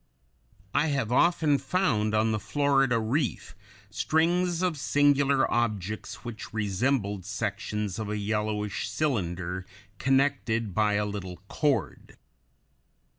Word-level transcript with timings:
I 0.73 0.87
have 0.87 1.11
often 1.11 1.59
found 1.59 2.15
on 2.15 2.31
the 2.31 2.39
Florida 2.39 2.97
Reef 2.99 3.55
strings 3.91 4.55
(Fig. 4.61 4.65
98) 4.65 4.67
of 4.69 4.77
singular 4.79 5.51
objects 5.53 6.25
which 6.25 6.51
resembled 6.51 7.23
sections 7.23 7.99
of 7.99 8.09
a 8.09 8.17
yellowish 8.17 8.89
cylinder 8.89 9.63
connected 9.99 10.73
by 10.73 10.93
a 10.93 11.05
little 11.05 11.37
cord. 11.47 12.17